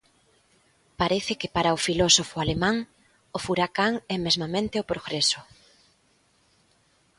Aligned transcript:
Parece 1.01 1.33
que 1.39 1.49
para 1.55 1.75
o 1.77 1.83
filósofo 1.87 2.35
alemán, 2.39 2.77
o 3.37 3.39
furacán 3.45 3.93
é 4.15 4.17
mesmamente 4.25 4.75
o 4.83 4.87
progreso. 4.91 5.39